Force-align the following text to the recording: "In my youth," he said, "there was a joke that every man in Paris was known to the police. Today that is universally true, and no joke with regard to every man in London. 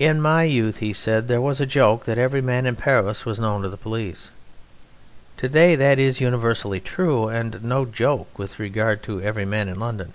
"In 0.00 0.20
my 0.20 0.42
youth," 0.42 0.78
he 0.78 0.92
said, 0.92 1.28
"there 1.28 1.40
was 1.40 1.60
a 1.60 1.66
joke 1.66 2.04
that 2.04 2.18
every 2.18 2.40
man 2.40 2.66
in 2.66 2.74
Paris 2.74 3.24
was 3.24 3.38
known 3.38 3.62
to 3.62 3.68
the 3.68 3.76
police. 3.76 4.30
Today 5.36 5.76
that 5.76 6.00
is 6.00 6.20
universally 6.20 6.80
true, 6.80 7.28
and 7.28 7.62
no 7.62 7.84
joke 7.84 8.36
with 8.40 8.58
regard 8.58 9.04
to 9.04 9.22
every 9.22 9.44
man 9.44 9.68
in 9.68 9.78
London. 9.78 10.14